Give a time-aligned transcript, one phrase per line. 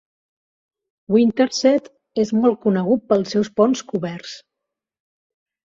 [1.15, 1.91] Winterset
[2.25, 4.37] és molt conegut pels seus ponts coberts.